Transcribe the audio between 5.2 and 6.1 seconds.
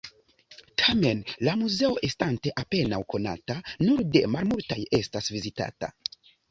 vizitata.